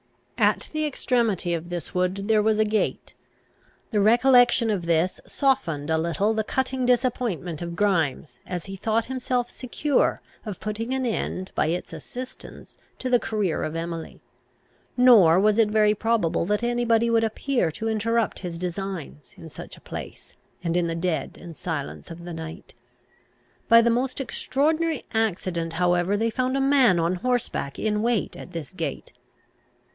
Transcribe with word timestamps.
At 0.35 0.69
the 0.73 0.87
extremity 0.87 1.53
of 1.53 1.69
this 1.69 1.93
wood 1.93 2.27
there 2.27 2.41
was 2.41 2.57
a 2.57 2.65
gate. 2.65 3.13
The 3.91 4.01
recollection 4.01 4.71
of 4.71 4.87
this 4.87 5.21
softened 5.27 5.91
a 5.91 5.97
little 5.99 6.33
the 6.33 6.43
cutting 6.43 6.87
disappointment 6.87 7.61
of 7.61 7.75
Grimes, 7.75 8.39
as 8.47 8.65
he 8.65 8.75
thought 8.75 9.05
himself 9.05 9.51
secure 9.51 10.19
of 10.43 10.59
putting 10.59 10.95
an 10.95 11.05
end, 11.05 11.51
by 11.53 11.67
its 11.67 11.93
assistance, 11.93 12.77
to 12.97 13.11
the 13.11 13.19
career 13.19 13.61
of 13.61 13.75
Emily; 13.75 14.19
nor 14.97 15.39
was 15.39 15.59
it 15.59 15.69
very 15.69 15.93
probable 15.93 16.45
that 16.47 16.63
any 16.63 16.83
body 16.83 17.11
would 17.11 17.23
appear 17.23 17.69
to 17.73 17.87
interrupt 17.87 18.39
his 18.39 18.57
designs, 18.57 19.35
in 19.37 19.49
such 19.49 19.77
a 19.77 19.81
place, 19.81 20.35
and 20.63 20.75
in 20.75 20.87
the 20.87 20.95
dead 20.95 21.37
and 21.39 21.55
silence 21.55 22.09
of 22.09 22.25
the 22.25 22.33
night. 22.33 22.73
By 23.69 23.83
the 23.83 23.91
most 23.91 24.19
extraordinary 24.19 25.05
accident, 25.13 25.73
however, 25.73 26.17
they 26.17 26.31
found 26.31 26.57
a 26.57 26.61
man 26.61 26.99
on 26.99 27.17
horseback 27.17 27.77
in 27.77 28.01
wait 28.01 28.35
at 28.35 28.51
this 28.53 28.73
gate. 28.73 29.13